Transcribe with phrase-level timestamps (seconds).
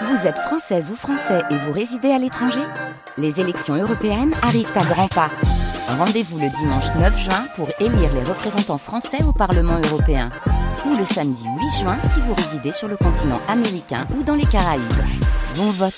[0.00, 2.62] Vous êtes française ou français et vous résidez à l'étranger
[3.18, 5.30] Les élections européennes arrivent à grands pas.
[5.86, 10.30] Rendez-vous le dimanche 9 juin pour élire les représentants français au Parlement européen.
[10.86, 14.46] Ou le samedi 8 juin si vous résidez sur le continent américain ou dans les
[14.46, 14.82] Caraïbes.
[15.56, 15.92] Bon vote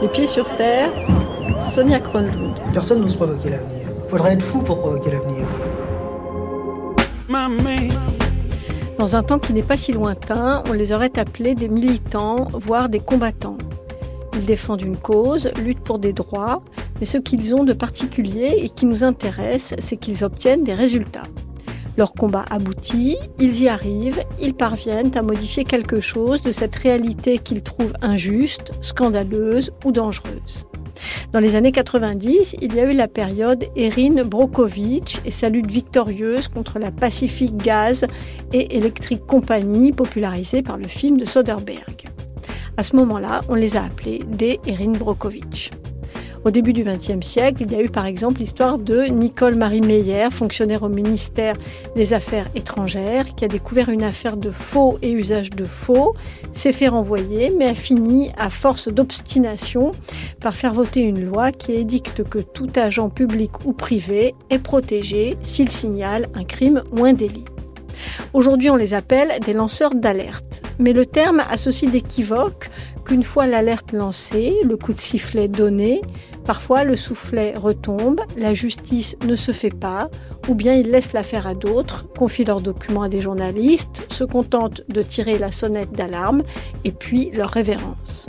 [0.00, 0.90] Les pieds sur terre,
[1.64, 2.60] Sonia Kronlund.
[2.72, 3.88] Personne n'ose provoquer l'avenir.
[4.08, 5.46] Faudrait être fou pour provoquer l'avenir.
[9.02, 12.88] Dans un temps qui n'est pas si lointain, on les aurait appelés des militants, voire
[12.88, 13.58] des combattants.
[14.34, 16.62] Ils défendent une cause, luttent pour des droits,
[17.00, 21.24] mais ce qu'ils ont de particulier et qui nous intéresse, c'est qu'ils obtiennent des résultats.
[21.98, 27.38] Leur combat aboutit, ils y arrivent, ils parviennent à modifier quelque chose de cette réalité
[27.38, 30.64] qu'ils trouvent injuste, scandaleuse ou dangereuse.
[31.32, 35.70] Dans les années 90, il y a eu la période Erin Brokovich et sa lutte
[35.70, 38.04] victorieuse contre la Pacific Gas
[38.52, 42.06] et Electric Company, popularisée par le film de Soderbergh.
[42.76, 45.70] À ce moment-là, on les a appelés des Erin Brokovich.
[46.44, 49.80] Au début du XXe siècle, il y a eu par exemple l'histoire de Nicole Marie
[49.80, 51.54] Meyer, fonctionnaire au ministère
[51.94, 56.14] des Affaires étrangères, qui a découvert une affaire de faux et usage de faux,
[56.52, 59.92] s'est fait renvoyer, mais a fini, à force d'obstination,
[60.40, 65.36] par faire voter une loi qui édicte que tout agent public ou privé est protégé
[65.42, 67.44] s'il signale un crime ou un délit.
[68.32, 70.62] Aujourd'hui, on les appelle des lanceurs d'alerte.
[70.80, 72.68] Mais le terme a ceci d'équivoque
[73.04, 76.00] qu'une fois l'alerte lancée, le coup de sifflet donné,
[76.44, 80.08] Parfois, le soufflet retombe, la justice ne se fait pas,
[80.48, 84.82] ou bien ils laissent l'affaire à d'autres, confient leurs documents à des journalistes, se contentent
[84.88, 86.42] de tirer la sonnette d'alarme,
[86.84, 88.26] et puis leur révérence.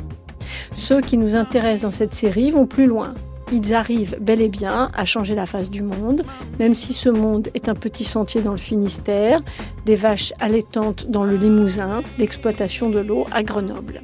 [0.75, 3.13] Ceux qui nous intéressent dans cette série vont plus loin.
[3.51, 6.23] Ils arrivent bel et bien à changer la face du monde,
[6.59, 9.41] même si ce monde est un petit sentier dans le Finistère,
[9.85, 14.01] des vaches allaitantes dans le Limousin, l'exploitation de l'eau à Grenoble.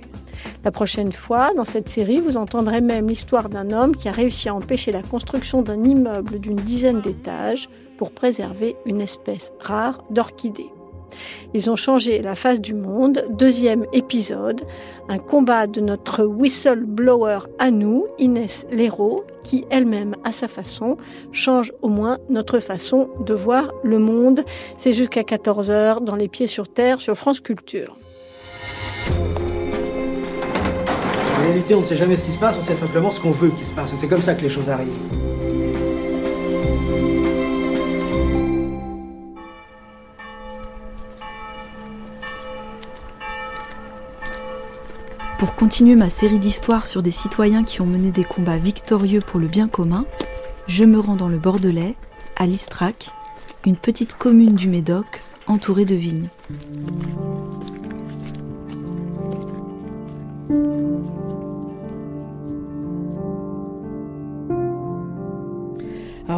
[0.65, 4.49] La prochaine fois, dans cette série, vous entendrez même l'histoire d'un homme qui a réussi
[4.49, 10.69] à empêcher la construction d'un immeuble d'une dizaine d'étages pour préserver une espèce rare d'orchidées.
[11.53, 13.25] Ils ont changé la face du monde.
[13.29, 14.61] Deuxième épisode,
[15.07, 20.97] un combat de notre whistleblower à nous, Inès Léraud, qui elle-même, à sa façon,
[21.31, 24.43] change au moins notre façon de voir le monde.
[24.77, 27.97] C'est jusqu'à 14h dans Les Pieds sur Terre sur France Culture.
[31.49, 33.49] Réalité, on ne sait jamais ce qui se passe, on sait simplement ce qu'on veut
[33.49, 33.89] qu'il se passe.
[33.99, 34.87] C'est comme ça que les choses arrivent.
[45.39, 49.39] Pour continuer ma série d'histoires sur des citoyens qui ont mené des combats victorieux pour
[49.39, 50.05] le bien commun,
[50.67, 51.95] je me rends dans le Bordelais,
[52.35, 53.09] à Listrac,
[53.65, 56.29] une petite commune du Médoc entourée de vignes.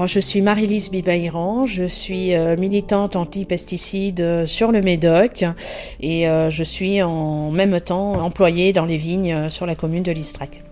[0.06, 5.44] Je suis Marie-Lise Bibaïran, je suis euh, militante anti-pesticides euh, sur le Médoc
[6.00, 10.12] et euh, je suis en même temps employée dans les vignes sur la commune de
[10.12, 10.64] Listrac.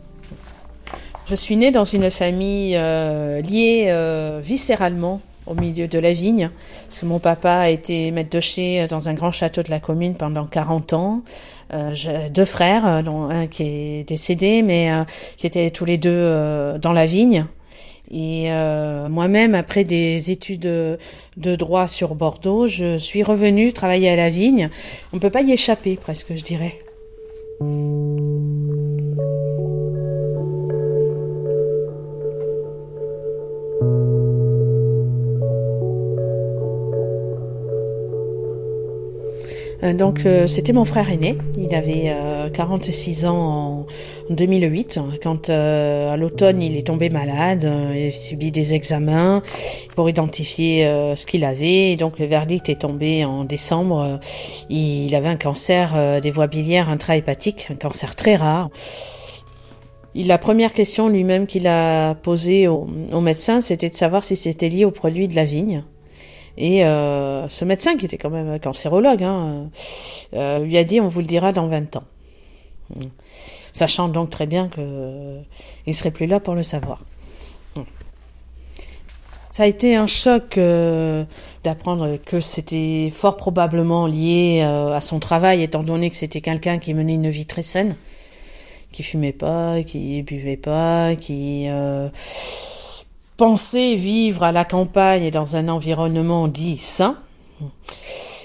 [1.27, 6.49] Je suis née dans une famille liée viscéralement au milieu de la vigne,
[6.85, 9.79] parce que mon papa a été maître de chez dans un grand château de la
[9.79, 11.21] commune pendant 40 ans.
[11.93, 14.89] j'ai deux frères, dont un qui est décédé, mais
[15.37, 16.33] qui étaient tous les deux
[16.81, 17.45] dans la vigne.
[18.11, 20.97] Et euh, moi-même, après des études de,
[21.55, 24.69] droit sur Bordeaux, je suis revenue travailler à la vigne.
[25.13, 26.79] On ne peut pas y échapper, presque, je dirais.
[39.81, 42.13] Donc euh, c'était mon frère aîné, il avait
[42.53, 43.85] 46 euh, ans
[44.29, 49.41] en 2008 quand à l'automne il est tombé malade, il a subi des examens
[49.95, 50.83] pour identifier
[51.15, 54.19] ce qu'il avait donc le verdict est tombé en décembre.
[54.69, 58.69] Il avait un cancer des voies biliaires intrahépatique, un cancer très rare.
[60.13, 64.69] La première question lui-même qu'il a posée au, au médecin, c'était de savoir si c'était
[64.69, 65.83] lié aux produits de la vigne.
[66.57, 69.69] Et euh, ce médecin, qui était quand même cancérologue, hein,
[70.33, 72.03] euh, lui a dit on vous le dira dans 20 ans.
[73.71, 77.03] Sachant donc très bien qu'il ne serait plus là pour le savoir.
[79.51, 81.25] Ça a été un choc euh,
[81.63, 86.93] d'apprendre que c'était fort probablement lié à son travail, étant donné que c'était quelqu'un qui
[86.93, 87.95] menait une vie très saine,
[88.91, 91.67] qui fumait pas, qui buvait pas, qui
[93.39, 97.17] penser vivre à la campagne et dans un environnement dit sain.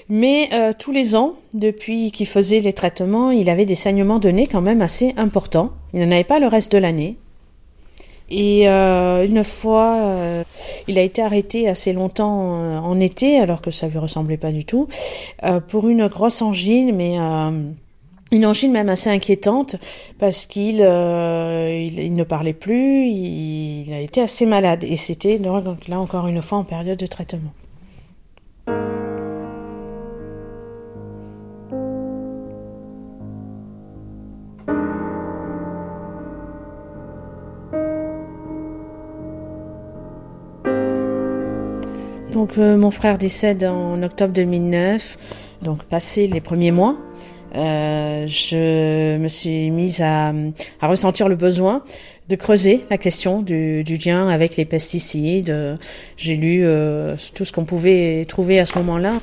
[0.07, 4.29] Mais euh, tous les ans, depuis qu'il faisait les traitements, il avait des saignements de
[4.29, 5.71] nez quand même assez importants.
[5.93, 7.17] Il n'en avait pas le reste de l'année.
[8.29, 10.43] Et euh, une fois, euh,
[10.87, 14.63] il a été arrêté assez longtemps en été, alors que ça lui ressemblait pas du
[14.63, 14.87] tout,
[15.67, 17.17] pour une grosse angine, mais
[18.31, 19.75] une angine même assez inquiétante
[20.19, 25.99] parce qu'il il, il, ne parlait plus, il, a été assez malade et c'était là
[25.99, 27.53] encore une fois en période de traitement.
[42.35, 45.17] Donc euh, mon frère décède en octobre 2009,
[45.61, 46.97] donc passé les premiers mois.
[47.55, 50.33] Euh, je me suis mise à,
[50.81, 51.83] à, ressentir le besoin
[52.27, 55.77] de creuser la question du, du lien avec les pesticides.
[56.17, 59.13] J'ai lu euh, tout ce qu'on pouvait trouver à ce moment-là.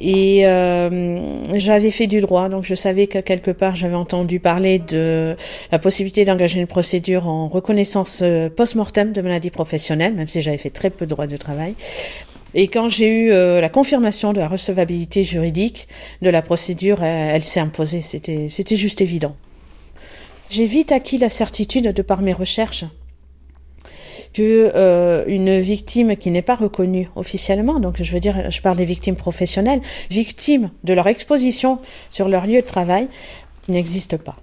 [0.00, 1.18] Et euh,
[1.54, 5.36] j'avais fait du droit, donc je savais que quelque part j'avais entendu parler de
[5.70, 10.58] la possibilité d'engager une procédure en reconnaissance euh, post-mortem de maladie professionnelle, même si j'avais
[10.58, 11.74] fait très peu de droit de travail.
[12.54, 15.88] Et quand j'ai eu euh, la confirmation de la recevabilité juridique
[16.22, 18.00] de la procédure, elle, elle s'est imposée.
[18.02, 19.36] C'était, c'était juste évident.
[20.50, 22.84] J'ai vite acquis la certitude, de par mes recherches,
[24.34, 28.76] que euh, une victime qui n'est pas reconnue officiellement, donc je veux dire, je parle
[28.76, 29.80] des victimes professionnelles,
[30.10, 31.78] victimes de leur exposition
[32.10, 33.08] sur leur lieu de travail,
[33.68, 34.36] n'existe pas.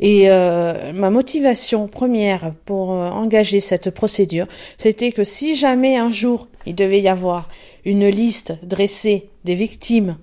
[0.00, 4.46] Et euh, ma motivation première pour euh, engager cette procédure,
[4.78, 7.48] c'était que si jamais un jour il devait y avoir
[7.84, 10.16] une liste dressée des victimes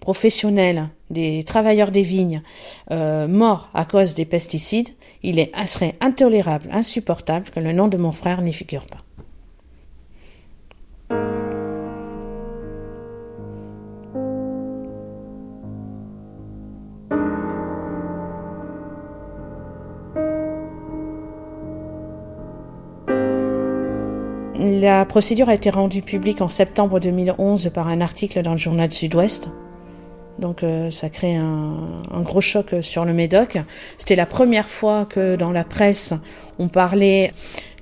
[0.00, 2.42] professionnels, des travailleurs des vignes
[2.90, 4.90] euh, morts à cause des pesticides,
[5.22, 9.07] il est, serait intolérable, insupportable que le nom de mon frère n'y figure pas.
[24.58, 28.90] La procédure a été rendue publique en septembre 2011 par un article dans le journal
[28.90, 29.50] Sud-Ouest.
[30.40, 33.58] Donc euh, ça crée un, gros choc sur le Médoc.
[33.98, 36.12] C'était la première fois que dans la presse
[36.58, 37.32] on parlait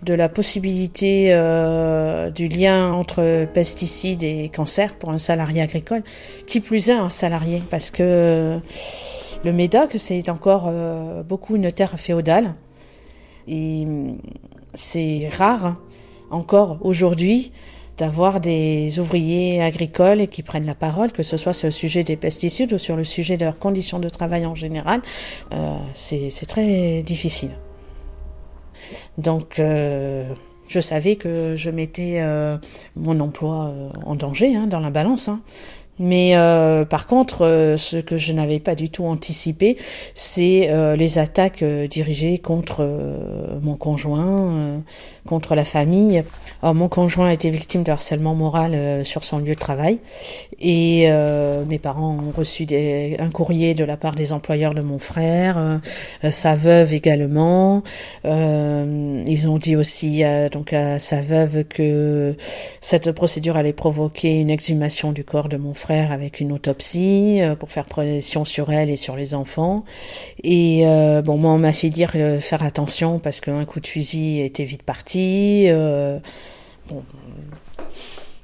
[0.02, 6.02] de la possibilité euh, du lien entre pesticides et cancer pour un salarié agricole,
[6.46, 8.58] qui plus est un salarié, parce que
[9.44, 12.54] le Médoc c'est encore euh, beaucoup une terre féodale
[13.48, 13.86] et
[14.74, 15.76] c'est rare
[16.30, 17.52] encore aujourd'hui
[17.96, 22.16] d'avoir des ouvriers agricoles qui prennent la parole, que ce soit sur le sujet des
[22.16, 25.00] pesticides ou sur le sujet de leurs conditions de travail en général,
[25.54, 27.52] euh, c'est très difficile.
[29.16, 30.28] Donc, euh,
[30.68, 32.58] je savais que je mettais euh,
[32.96, 33.72] mon emploi
[34.04, 35.28] en danger hein, dans la balance.
[35.28, 35.40] Hein.
[35.98, 39.78] Mais euh, par contre, euh, ce que je n'avais pas du tout anticipé,
[40.14, 44.78] c'est euh, les attaques euh, dirigées contre euh, mon conjoint, euh,
[45.26, 46.22] contre la famille.
[46.62, 49.98] Alors, mon conjoint a été victime de harcèlement moral sur son lieu de travail
[50.60, 51.10] et
[51.68, 55.80] mes parents ont reçu des, un courrier de la part des employeurs de mon frère,
[56.30, 57.82] sa veuve également.
[58.24, 60.22] ils ont dit aussi
[60.52, 62.36] donc à sa veuve que
[62.80, 67.54] cette procédure allait provoquer une exhumation du corps de mon frère avec une autopsie euh,
[67.54, 69.84] pour faire pression sur elle et sur les enfants.
[70.42, 73.86] Et euh, bon, moi, on m'a fait dire euh, faire attention parce qu'un coup de
[73.86, 75.68] fusil était vite parti.
[76.88, 77.02] Bon,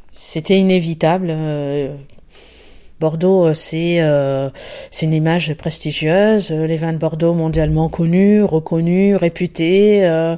[0.08, 1.34] c'était inévitable.
[3.02, 4.48] Euh, Bordeaux, c'est euh,
[4.90, 6.50] c'est une image prestigieuse.
[6.50, 10.04] Les vins de Bordeaux mondialement connus, reconnus, réputés.
[10.04, 10.36] Euh,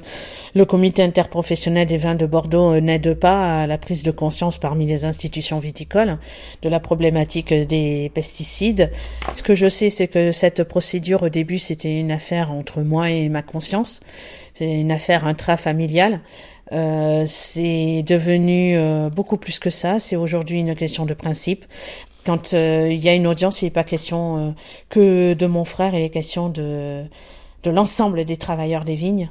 [0.55, 4.87] le comité interprofessionnel des vins de Bordeaux n'aide pas à la prise de conscience parmi
[4.87, 6.19] les institutions viticoles
[6.63, 8.91] de la problématique des pesticides.
[9.35, 13.11] Ce que je sais, c'est que cette procédure, au début, c'était une affaire entre moi
[13.11, 14.01] et ma conscience.
[14.55, 16.21] C'est une affaire intrafamiliale.
[16.73, 19.99] Euh, c'est devenu euh, beaucoup plus que ça.
[19.99, 21.65] C'est aujourd'hui une question de principe.
[22.25, 24.51] Quand euh, il y a une audience, il n'est pas question euh,
[24.89, 27.05] que de mon frère, il est question de,
[27.67, 29.31] l'ensemble des travailleurs des vignes.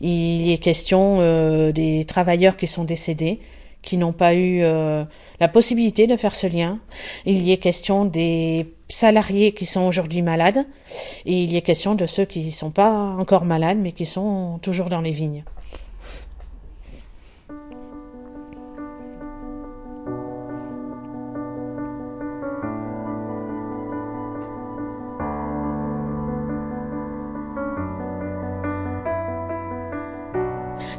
[0.00, 3.40] Il est question euh, des travailleurs qui sont décédés,
[3.82, 6.80] qui n'ont pas eu la possibilité de faire ce lien.
[7.24, 10.66] Il y est question des salariés qui sont aujourd'hui malades.
[11.24, 14.04] Et il y est question de ceux qui ne sont pas encore malades, mais qui
[14.04, 15.44] sont toujours dans les vignes.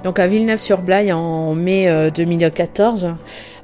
[0.03, 3.15] Donc à Villeneuve-sur-Blaye en mai 2014,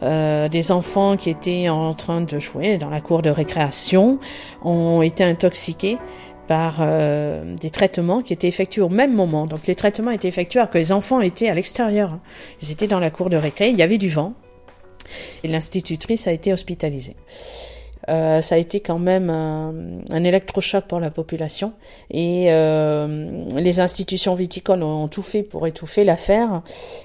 [0.03, 4.19] Euh, des enfants qui étaient en train de jouer dans la cour de récréation
[4.63, 5.97] ont été intoxiqués
[6.47, 9.47] par euh, des traitements qui étaient effectués au même moment.
[9.47, 12.19] Donc les traitements étaient effectués alors que les enfants étaient à l'extérieur.
[12.61, 14.33] Ils étaient dans la cour de récré, il y avait du vent
[15.43, 17.15] et l'institutrice a été hospitalisée.
[18.09, 19.73] Euh, ça a été quand même un,
[20.11, 21.73] un, électrochoc pour la population.
[22.09, 26.61] Et euh, les institutions viticoles ont tout fait pour étouffer l'affaire.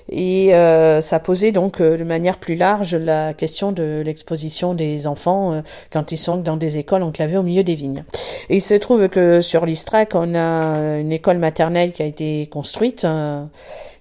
[0.08, 5.06] Et euh, ça posait donc euh, de manière plus large la question de l'exposition des
[5.06, 8.04] enfants euh, quand ils sont dans des écoles enclavées au milieu des vignes.
[8.48, 12.46] Et il se trouve que sur l'Istrac, on a une école maternelle qui a été
[12.46, 13.06] construite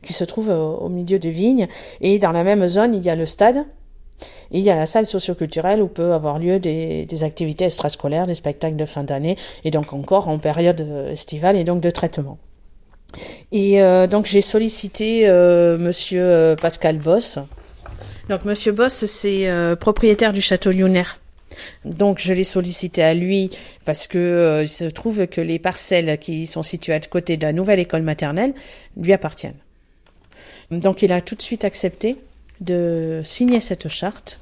[0.01, 1.67] qui se trouve au, milieu des vignes.
[2.01, 3.65] Et dans la même zone, il y a le stade
[4.51, 8.75] il y a la salle socioculturelle où peut avoir lieu des, activités extrascolaires, des spectacles
[8.75, 12.37] de fin d'année, et donc encore en période estivale et donc de traitement.
[13.51, 17.39] Et euh, donc j'ai sollicité euh, Monsieur euh, Pascal Boss.
[18.29, 21.19] Donc Monsieur Boss, c'est euh, propriétaire du château Lunaire.
[21.85, 23.49] Donc je l'ai sollicité à lui
[23.85, 27.45] parce que euh, il se trouve que les parcelles qui sont situées à côté de
[27.45, 28.53] la nouvelle école maternelle
[28.95, 29.57] lui appartiennent.
[30.69, 32.17] Donc il a tout de suite accepté
[32.61, 34.39] de signer cette charte.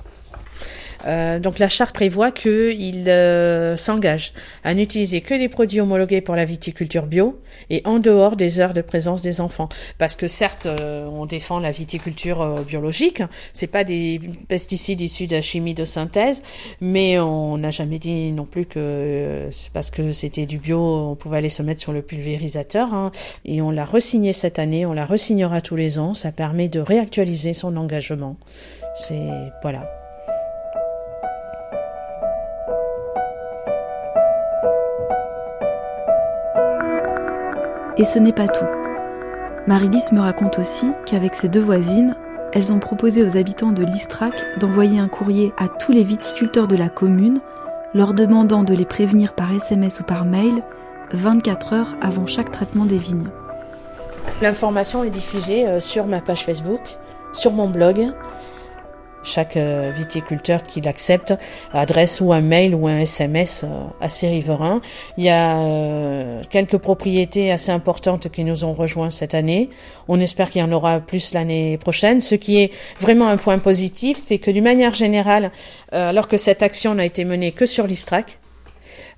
[1.05, 6.35] Euh, donc la charte prévoit qu'il euh, s'engage à n'utiliser que des produits homologués pour
[6.35, 7.39] la viticulture bio
[7.69, 9.69] et en dehors des heures de présence des enfants.
[9.97, 15.27] Parce que certes, euh, on défend la viticulture euh, biologique, c'est pas des pesticides issus
[15.27, 16.43] de la chimie de synthèse,
[16.81, 20.79] mais on n'a jamais dit non plus que euh, c'est parce que c'était du bio,
[20.79, 22.93] on pouvait aller se mettre sur le pulvérisateur.
[22.93, 23.11] Hein.
[23.45, 26.13] Et on l'a resigné cette année, on la resignera tous les ans.
[26.13, 28.37] Ça permet de réactualiser son engagement.
[28.95, 29.29] C'est
[29.61, 29.98] voilà.
[37.99, 38.65] Et ce n'est pas tout.
[39.67, 42.15] Marilys me raconte aussi qu'avec ses deux voisines,
[42.53, 46.77] elles ont proposé aux habitants de l'Istrac d'envoyer un courrier à tous les viticulteurs de
[46.77, 47.41] la commune,
[47.93, 50.63] leur demandant de les prévenir par SMS ou par mail
[51.11, 53.29] 24 heures avant chaque traitement des vignes.
[54.41, 56.79] L'information est diffusée euh, sur ma page Facebook,
[57.33, 58.13] sur mon blog.
[59.23, 61.33] Chaque euh, viticulteur qui l'accepte
[61.73, 63.67] adresse ou un mail ou un SMS euh,
[64.01, 64.81] à ses riverains.
[65.17, 69.69] Il y a euh, quelques propriétés assez importantes qui nous ont rejoints cette année.
[70.07, 72.21] On espère qu'il y en aura plus l'année prochaine.
[72.21, 75.51] Ce qui est vraiment un point positif, c'est que d'une manière générale,
[75.91, 78.38] alors que cette action n'a été menée que sur l'Istrac,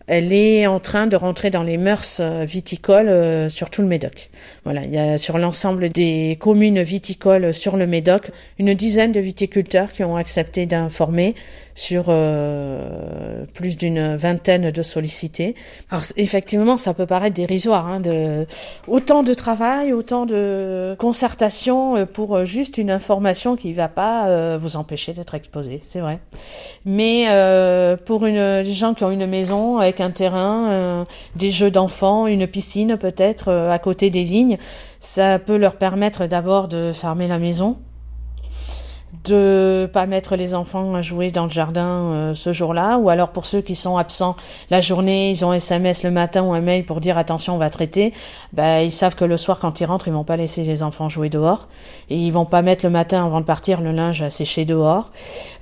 [0.07, 4.29] elle est en train de rentrer dans les mœurs viticoles euh, sur tout le Médoc.
[4.63, 9.19] Voilà, il y a sur l'ensemble des communes viticoles sur le Médoc une dizaine de
[9.19, 11.35] viticulteurs qui ont accepté d'informer
[11.75, 15.55] sur euh, plus d'une vingtaine de sollicités.
[15.89, 18.45] Alors effectivement, ça peut paraître dérisoire, hein, de
[18.87, 24.57] autant de travail, autant de concertation euh, pour juste une information qui va pas euh,
[24.59, 26.19] vous empêcher d'être exposé, c'est vrai.
[26.85, 31.51] Mais euh, pour une des gens qui ont une maison avec un terrain, euh, des
[31.51, 34.57] jeux d'enfants, une piscine peut-être à côté des vignes,
[34.99, 37.77] ça peut leur permettre d'abord de fermer la maison
[39.25, 43.29] de pas mettre les enfants à jouer dans le jardin euh, ce jour-là, ou alors
[43.29, 44.35] pour ceux qui sont absents
[44.69, 47.69] la journée, ils ont SMS le matin ou un mail pour dire attention on va
[47.69, 48.13] traiter,
[48.53, 51.07] ben, ils savent que le soir quand ils rentrent ils vont pas laisser les enfants
[51.07, 51.67] jouer dehors,
[52.09, 55.11] et ils vont pas mettre le matin avant de partir le linge à sécher dehors,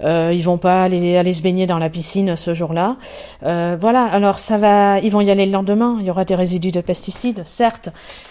[0.03, 2.95] euh, ils vont pas aller, aller se baigner dans la piscine ce jour-là,
[3.43, 6.35] euh, voilà, alors ça va, ils vont y aller le lendemain, il y aura des
[6.35, 7.89] résidus de pesticides, certes,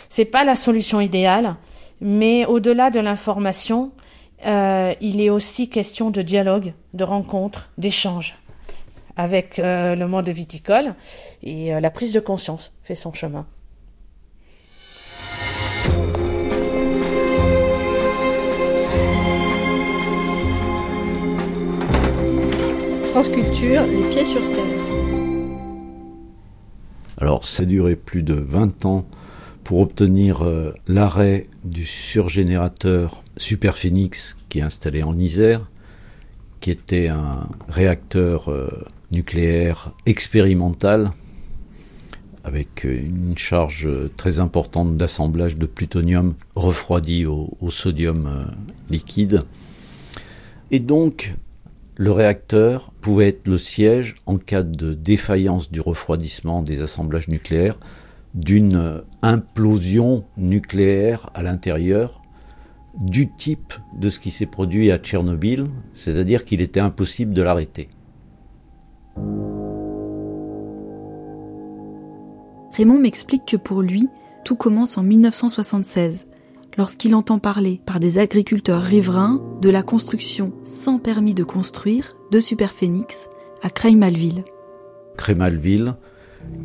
[0.09, 1.57] c'est pas la solution idéale,
[2.01, 3.91] mais au-delà de l'information,
[4.47, 8.37] euh, il est aussi question de dialogue, de rencontre, d'échange
[9.19, 10.95] avec euh, le monde viticole
[11.43, 13.47] et euh, la prise de conscience fait son chemin.
[23.11, 24.65] France Culture, les pieds sur terre.
[27.21, 29.05] Alors, ça a duré plus de 20 ans
[29.69, 35.71] pour obtenir euh, l'arrêt du surgénérateur Superphénix qui est installé en Isère,
[36.61, 38.71] qui était un réacteur euh,
[39.11, 41.11] nucléaire expérimental
[42.45, 48.45] avec une charge très importante d'assemblage de plutonium refroidi au, sodium euh,
[48.89, 49.45] liquide.
[50.71, 51.35] Et donc,
[51.97, 57.79] le réacteur pouvait être le siège, en cas de défaillance du refroidissement des assemblages nucléaires,
[58.39, 62.23] d'une implosion nucléaire à l'intérieur
[62.99, 67.89] du type de ce qui s'est produit à Tchernobyl, c'est-à-dire qu'il était impossible de l'arrêter.
[72.77, 74.09] Raymond m'explique que pour lui,
[74.45, 76.29] tout commence en 1976,
[76.77, 82.39] lorsqu'il entend parler par des agriculteurs riverains de la construction sans permis de construire de
[82.39, 83.29] Superphénix
[83.63, 84.45] à Creil-Malville.
[85.17, 85.97] Creil-Malville,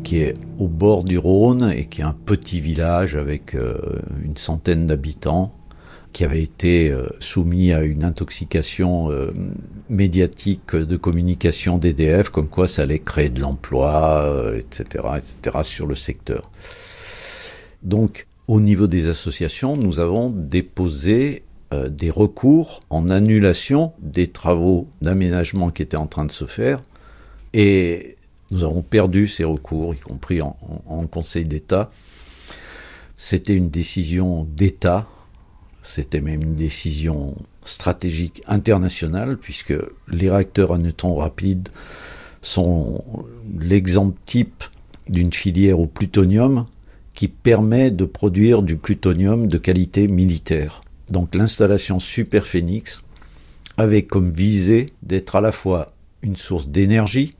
[0.03, 3.77] qui est au bord du Rhône et qui est un petit village avec euh,
[4.23, 5.53] une centaine d'habitants,
[6.11, 9.31] qui avait été euh, soumis à une intoxication euh,
[9.89, 15.95] médiatique de communication d'EDF, comme quoi ça allait créer de l'emploi, etc., etc., sur le
[15.95, 16.51] secteur.
[17.81, 21.43] Donc, au niveau des associations, nous avons déposé
[21.89, 26.79] des recours en annulation des travaux d'aménagement qui étaient en train de se faire.
[27.53, 28.15] Et
[28.53, 30.55] nous avons perdu ces recours, y compris en,
[31.11, 31.89] Conseil d'État.
[33.17, 35.07] C'était une décision d'État,
[35.81, 39.73] c'était même une décision stratégique internationale, puisque
[40.07, 41.69] les réacteurs à neutrons rapides
[42.41, 43.03] sont
[43.59, 44.63] l'exemple type
[45.09, 46.65] d'une filière au plutonium
[47.13, 50.81] qui permet de produire du plutonium de qualité militaire.
[51.09, 53.03] Donc l'installation Super Phoenix
[53.77, 57.35] avait comme visée d'être à la fois une source d'énergie,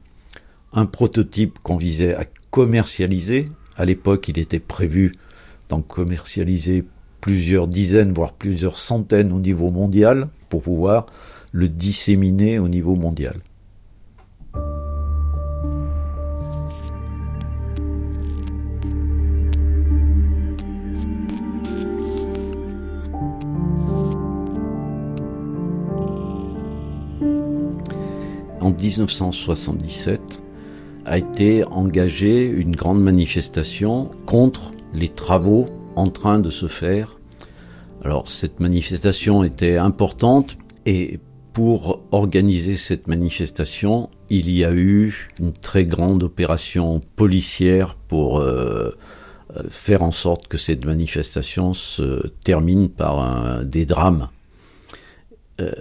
[0.73, 3.49] un prototype qu'on visait à commercialiser.
[3.77, 5.15] À l'époque, il était prévu
[5.69, 6.83] d'en commercialiser
[7.21, 11.05] plusieurs dizaines, voire plusieurs centaines au niveau mondial pour pouvoir
[11.51, 13.35] le disséminer au niveau mondial.
[28.59, 30.42] En 1977,
[31.05, 37.17] a été engagée une grande manifestation contre les travaux en train de se faire.
[38.03, 41.19] Alors cette manifestation était importante et
[41.53, 48.89] pour organiser cette manifestation, il y a eu une très grande opération policière pour euh,
[49.69, 54.29] faire en sorte que cette manifestation se termine par des drames.
[55.61, 55.71] Euh,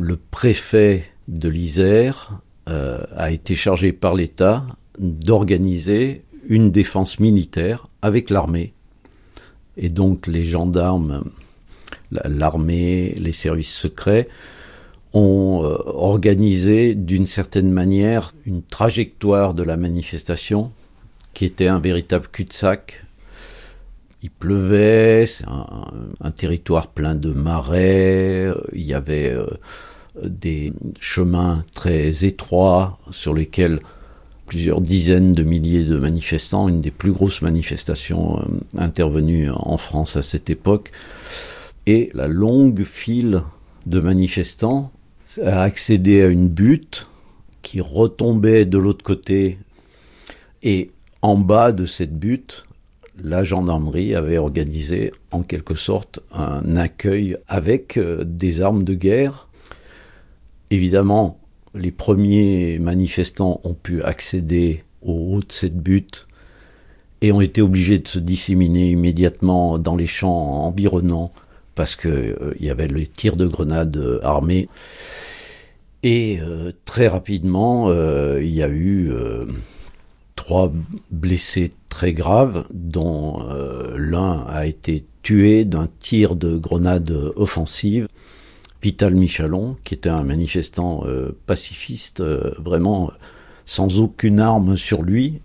[0.00, 4.64] le préfet de l'Isère euh, a été chargé par l'État
[4.98, 8.72] d'organiser une défense militaire avec l'armée.
[9.76, 11.24] Et donc les gendarmes,
[12.10, 14.28] l'armée, les services secrets
[15.12, 20.72] ont euh, organisé d'une certaine manière une trajectoire de la manifestation
[21.34, 23.04] qui était un véritable cul-de-sac.
[24.22, 29.46] Il pleuvait, c'est un, territoire plein de marais, il y avait euh,
[30.22, 33.80] des chemins très étroits sur lesquels
[34.46, 38.42] plusieurs dizaines de milliers de manifestants, une des plus grosses manifestations euh,
[38.76, 40.90] intervenues en France à cette époque,
[41.86, 43.42] et la longue file
[43.86, 44.92] de manifestants
[45.42, 47.08] a accédé à une butte
[47.62, 49.58] qui retombait de l'autre côté.
[50.62, 50.90] Et
[51.22, 52.66] en bas de cette butte,
[53.22, 59.46] la gendarmerie avait organisé en quelque sorte un accueil avec euh, des armes de guerre
[60.70, 61.40] Évidemment,
[61.74, 66.26] les premiers manifestants ont pu accéder au haut de cette butte
[67.20, 71.30] et ont été obligés de se disséminer immédiatement dans les champs environnants
[71.74, 74.68] parce qu'il euh, y avait les tirs de grenades euh, armés.
[76.02, 79.10] Et euh, très rapidement, il y a eu
[80.36, 80.70] trois
[81.10, 83.42] blessés très graves, dont
[83.96, 88.06] l'un a été tué d'un tir de grenade offensive.
[88.84, 93.10] Vital Michalon, qui était un manifestant euh, pacifiste, euh, vraiment
[93.64, 95.40] sans aucune arme sur lui.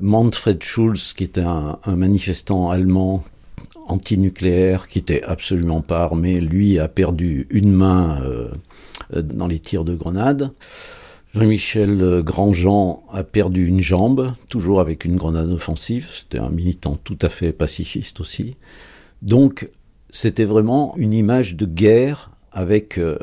[0.00, 3.22] Manfred Schulz, qui était un, manifestant allemand
[3.88, 8.52] antinucléaire, qui était absolument pas armé, lui a perdu une main euh,
[9.12, 10.50] dans les tirs de grenade.
[11.34, 16.08] Jean-Michel Grandjean a perdu une jambe, toujours avec une grenade offensive.
[16.14, 18.56] C'était un militant tout à fait pacifiste aussi.
[19.20, 19.68] Donc,
[20.08, 23.16] c'était vraiment une image de guerre avec euh,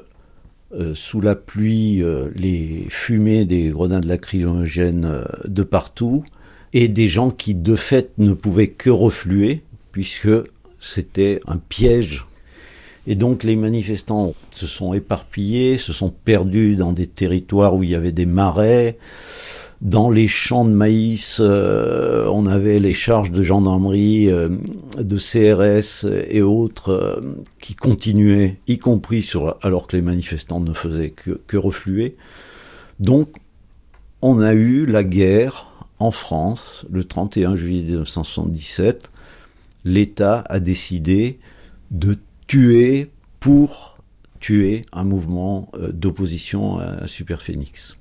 [0.74, 6.24] euh, sous la pluie euh, les fumées des grenades lacrymogènes de partout,
[6.72, 10.30] et des gens qui de fait ne pouvaient que refluer, puisque
[10.80, 12.26] c'était un piège.
[13.08, 17.90] Et donc les manifestants se sont éparpillés, se sont perdus dans des territoires où il
[17.90, 18.98] y avait des marais,
[19.82, 24.50] dans les champs de maïs, euh, on avait les charges de gendarmerie, euh,
[24.98, 29.30] de CRS et autres euh, qui continuaient, y compris
[29.62, 32.16] alors que les manifestants ne faisaient que, que refluer.
[33.00, 33.36] Donc,
[34.22, 39.10] on a eu la guerre en France le 31 juillet 1977.
[39.84, 41.40] L'État a décidé
[41.92, 43.98] de tuer pour
[44.40, 47.98] tuer un mouvement d'opposition à Superphénix.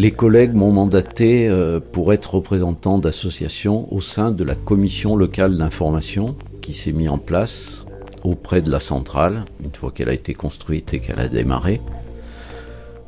[0.00, 5.58] Des collègues m'ont mandaté euh, pour être représentant d'associations au sein de la commission locale
[5.58, 7.84] d'information qui s'est mise en place
[8.24, 11.80] auprès de la centrale, une fois qu'elle a été construite et qu'elle a démarré.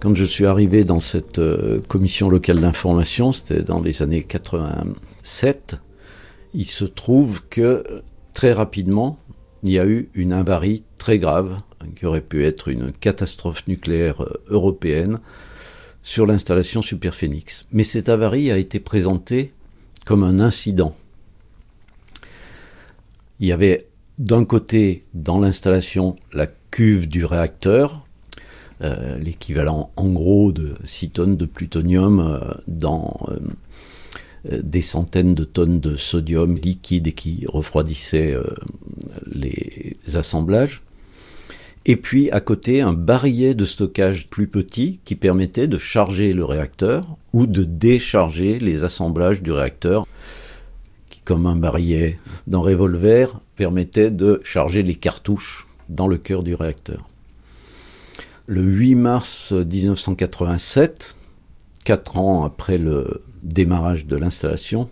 [0.01, 5.77] Quand je suis arrivé dans cette euh, commission locale d'information, c'était dans les années 87,
[6.55, 7.85] il se trouve que
[8.35, 9.19] très rapidement,
[9.63, 11.59] il y a eu une avarie très grave,
[11.97, 15.21] qui aurait pu être une catastrophe nucléaire euh, européenne,
[16.03, 17.65] sur l'installation Superphénix.
[17.73, 19.53] Mais cette avarie a été présentée
[20.05, 20.95] comme un incident.
[23.41, 23.89] Il y avait
[24.19, 28.07] d'un côté dans l'installation la cuve du réacteur,
[28.83, 35.45] euh, l'équivalent en gros de 6 tonnes de plutonium euh, dans euh, des centaines de
[35.45, 38.37] tonnes de sodium liquide qui refroidissait
[39.31, 40.83] les assemblages.
[41.85, 46.45] Et puis à côté un barillet de stockage plus petit qui permettait de charger le
[46.45, 50.07] réacteur ou de décharger les assemblages du réacteur
[51.11, 56.55] qui comme un barillet d'un revolver permettait de charger les cartouches dans le cœur du
[56.55, 57.09] réacteur.
[58.47, 61.17] Le 8 mars 1987,
[61.85, 64.89] quatre ans après le démarrage de l'installation,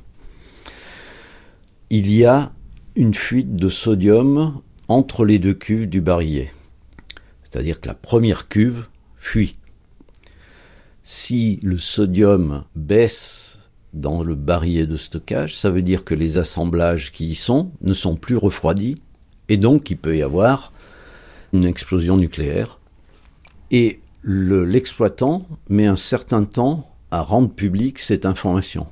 [1.90, 2.52] il y a
[2.96, 6.52] une fuite de sodium entre les deux cuves du barillet.
[7.50, 8.86] C'est-à-dire que la première cuve
[9.16, 9.56] fuit.
[11.02, 13.58] Si le sodium baisse
[13.92, 17.94] dans le barillet de stockage, ça veut dire que les assemblages qui y sont ne
[17.94, 18.96] sont plus refroidis
[19.48, 20.72] et donc il peut y avoir
[21.52, 22.78] une explosion nucléaire.
[23.72, 28.86] Et l'exploitant met un certain temps à rendre publique cette information.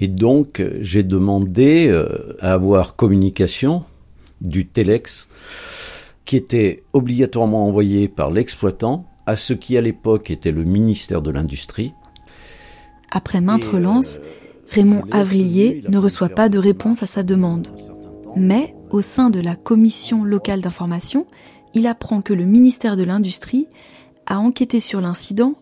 [0.00, 3.84] Et donc j'ai demandé euh, à avoir communication
[4.40, 5.28] du Telex
[6.26, 11.30] qui était obligatoirement envoyé par l'exploitant à ce qui à l'époque était le ministère de
[11.30, 11.94] l'Industrie.
[13.10, 17.68] Après maintes relances, euh, Raymond Avrillier ne reçoit pas de réponse à sa demande.
[18.36, 21.26] Mais, au sein de la commission locale d'information,
[21.74, 23.68] il apprend que le ministère de l'Industrie
[24.26, 25.54] a enquêté sur l'incident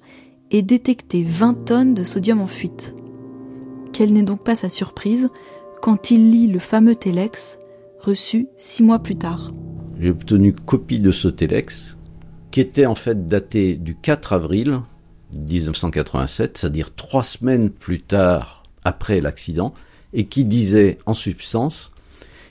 [0.50, 2.94] et détecté 20 tonnes de sodium en fuite.
[3.92, 5.29] Quelle n'est donc pas sa surprise
[5.83, 7.59] quand il lit le fameux Telex
[8.00, 9.53] reçu six mois plus tard.
[10.04, 11.96] J'ai obtenu copie de ce Telex,
[12.50, 14.80] qui était en fait daté du 4 avril
[15.32, 19.72] 1987, c'est-à-dire trois semaines plus tard après l'accident,
[20.12, 21.90] et qui disait en substance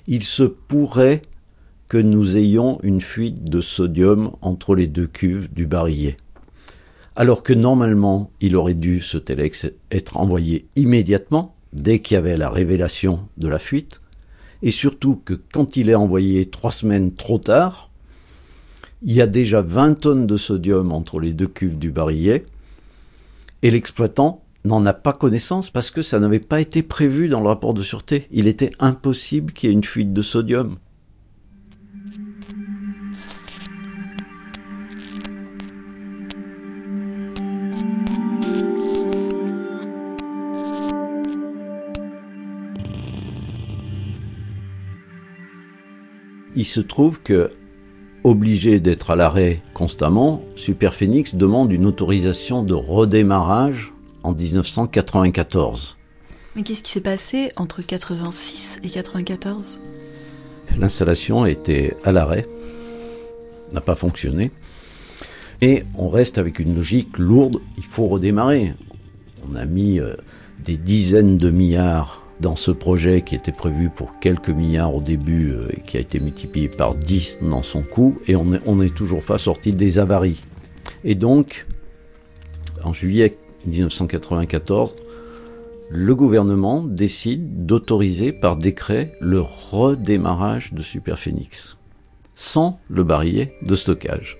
[0.07, 1.21] Il se pourrait
[1.89, 6.17] que nous ayons une fuite de sodium entre les deux cuves du barillet.
[7.15, 12.35] Alors que normalement, il aurait dû, ce Telex, être envoyé immédiatement, dès qu'il y avait
[12.35, 13.99] la révélation de la fuite,
[14.63, 17.91] et surtout que quand il est envoyé trois semaines trop tard,
[19.04, 22.45] il y a déjà 20 tonnes de sodium entre les deux cuves du barillet,
[23.62, 27.47] et l'exploitant n'en a pas connaissance parce que ça n'avait pas été prévu dans le
[27.49, 28.28] rapport de sûreté.
[28.32, 30.78] Il était impossible qu'il y ait une fuite de sodium.
[46.63, 47.52] Il se trouve que,
[48.23, 53.91] obligé d'être à l'arrêt constamment, Superphénix demande une autorisation de redémarrage
[54.23, 55.97] en 1994.
[56.56, 59.82] Mais qu'est-ce qui s'est passé entre 86 et 94
[60.78, 62.43] L'installation était à l'arrêt,
[63.73, 64.49] n'a pas fonctionné,
[65.60, 68.73] et on reste avec une logique lourde, il faut redémarrer.
[69.52, 70.15] On a mis euh,
[70.63, 75.51] des dizaines de milliards dans ce projet qui était prévu pour quelques milliards au début
[75.51, 79.23] euh, et qui a été multiplié par 10 dans son coût, et on n'est toujours
[79.23, 80.43] pas sorti des avaries.
[81.06, 81.65] Et donc,
[82.84, 84.97] en juillet 1994,
[85.89, 91.77] le gouvernement décide d'autoriser par décret le redémarrage de Superphénix,
[92.36, 94.38] sans le barillet de stockage.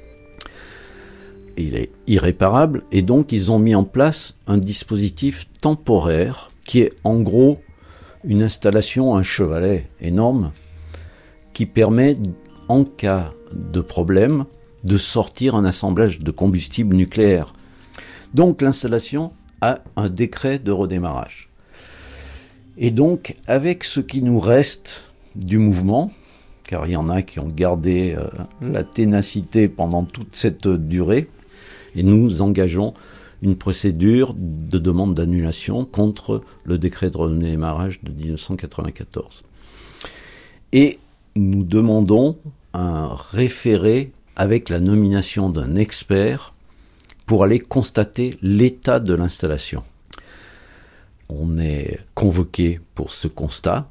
[1.56, 6.94] Il est irréparable et donc ils ont mis en place un dispositif temporaire qui est
[7.04, 7.60] en gros
[8.24, 10.52] une installation, un chevalet énorme,
[11.54, 12.18] qui permet,
[12.68, 14.46] en cas de problème,
[14.84, 17.54] de sortir un assemblage de combustible nucléaire.
[18.34, 19.32] Donc l'installation
[19.62, 21.50] a un décret de redémarrage.
[22.78, 25.06] Et donc, avec ce qui nous reste
[25.36, 26.12] du mouvement,
[26.68, 28.28] car il y en a qui ont gardé euh,
[28.62, 31.30] la ténacité pendant toute cette durée,
[31.96, 32.94] et nous engageons
[33.43, 39.43] une procédure de demande d'annulation contre le décret de redémarrage de 1994.
[40.71, 40.97] Et
[41.36, 42.38] nous demandons
[42.73, 46.53] un référé avec la nomination d'un expert
[47.25, 49.84] pour aller constater l'état de l'installation.
[51.27, 53.89] On est convoqué pour ce constat.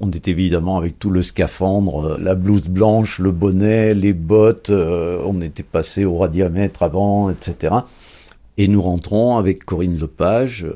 [0.00, 4.70] On est évidemment avec tout le scaphandre, euh, la blouse blanche, le bonnet, les bottes,
[4.70, 7.74] euh, on était passé au radiamètre avant, etc.
[8.60, 10.66] Et nous rentrons avec Corinne Lepage,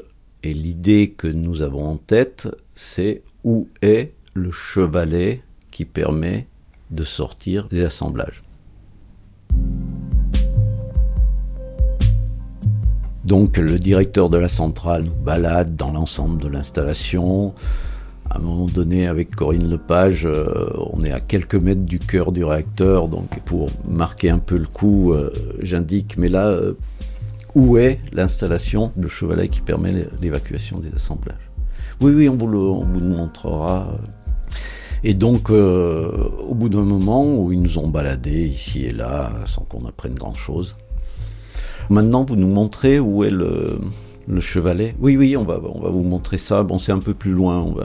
[0.44, 5.42] et l'idée que nous avons en tête, c'est où est le chevalet
[5.72, 6.46] qui permet
[6.92, 8.40] de sortir des assemblages.
[13.24, 17.52] Donc le directeur de la centrale nous balade dans l'ensemble de l'installation.
[18.30, 22.30] À un moment donné, avec Corinne Lepage, euh, on est à quelques mètres du cœur
[22.30, 23.08] du réacteur.
[23.08, 26.74] Donc pour marquer un peu le coup, euh, j'indique, mais là, euh,
[27.54, 31.50] où est l'installation de chevalet qui permet l'évacuation des assemblages?
[32.00, 32.58] Oui, oui, on vous le,
[33.00, 33.98] montrera.
[35.04, 39.62] Et donc, au bout d'un moment où ils nous ont baladés ici et là, sans
[39.62, 40.76] qu'on apprenne grand-chose,
[41.90, 43.78] Maintenant, vous nous montrez où est le,
[44.40, 44.94] chevalet?
[45.00, 46.62] Oui, oui, on va, on va vous montrer ça.
[46.62, 47.60] Bon, c'est un peu plus loin.
[47.60, 47.76] On.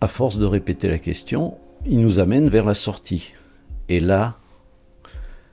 [0.00, 3.32] À force de répéter la question, il nous amène vers la sortie.
[3.88, 4.36] Et là,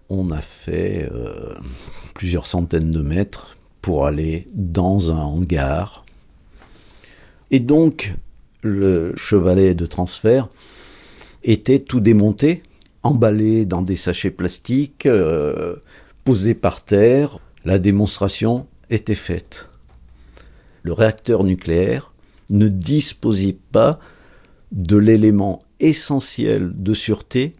[0.09, 1.55] on a fait euh,
[2.13, 6.05] plusieurs centaines de mètres pour aller dans un hangar.
[7.51, 8.15] Et donc,
[8.61, 10.49] le chevalet de transfert
[11.43, 12.63] était tout démonté,
[13.03, 15.75] emballé dans des sachets plastiques, euh,
[16.23, 19.69] posé par terre, la démonstration était faite.
[20.83, 22.11] Le réacteur nucléaire
[22.49, 23.99] ne disposait pas
[24.71, 27.53] de l'élément essentiel de sûreté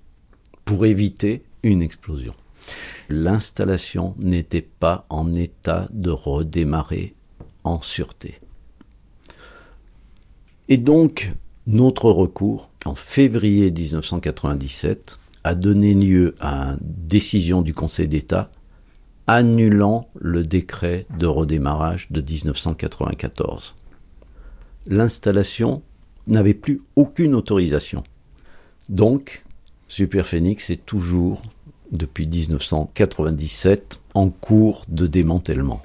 [0.64, 2.36] pour éviter une explosion.
[3.10, 7.16] L'installation n'était pas en état de redémarrer
[7.64, 8.40] en sûreté.
[10.70, 11.32] Et donc,
[11.68, 18.52] notre recours, en février 1997, a donné lieu à une décision du Conseil d'État
[19.28, 23.76] annulant le décret de redémarrage de 1994.
[24.88, 25.82] L'installation
[26.28, 28.04] n'avait plus aucune autorisation.
[28.90, 29.45] Donc,
[29.88, 31.44] Superphénix est toujours,
[31.92, 35.82] depuis 1997, en cours de démantèlement.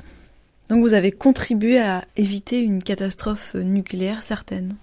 [0.68, 4.76] Donc vous avez contribué à éviter une catastrophe nucléaire certaine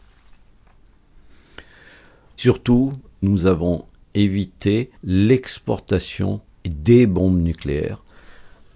[2.35, 8.03] Surtout, nous avons évité l'exportation des bombes nucléaires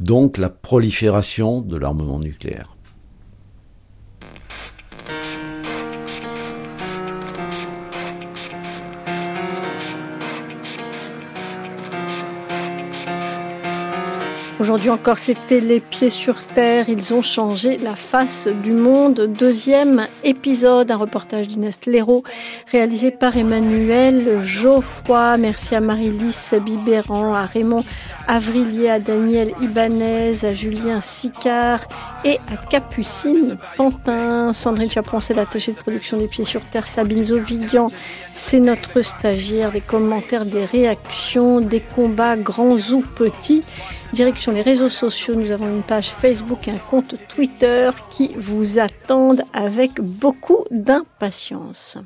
[0.02, 2.76] donc la prolifération de l'armement nucléaire.
[14.62, 16.88] Aujourd'hui encore, c'était les pieds sur terre.
[16.88, 19.22] Ils ont changé la face du monde.
[19.36, 22.22] Deuxième épisode, un reportage d'Inès Léraud,
[22.72, 25.38] réalisé par Emmanuel Geoffroy.
[25.38, 27.84] Merci à Marie-Lys Bibéran, à Raymond
[28.28, 31.80] Avrilier, à Daniel Ibanez, à Julien Sicard
[32.24, 34.54] et à Capucine Pantin.
[34.54, 36.86] Sandrine Chapron, c'est l'attachée de production des pieds sur terre.
[36.86, 37.88] Sabine Zovigan,
[38.32, 39.72] c'est notre stagiaire.
[39.72, 43.64] Des commentaires, des réactions, des combats grands ou petits.
[44.14, 48.78] Direction les réseaux sociaux, nous avons une page Facebook et un compte Twitter qui vous
[48.78, 51.98] attendent avec beaucoup d'impatience.